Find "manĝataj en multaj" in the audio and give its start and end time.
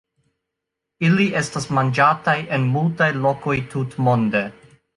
1.79-3.13